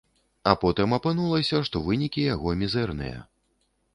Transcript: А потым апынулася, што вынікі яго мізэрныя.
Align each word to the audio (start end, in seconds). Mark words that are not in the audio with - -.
А 0.51 0.53
потым 0.61 0.95
апынулася, 0.97 1.59
што 1.69 1.83
вынікі 1.89 2.25
яго 2.33 2.53
мізэрныя. 2.61 3.23